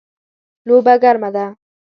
[0.67, 1.45] لوبه ګرمه ده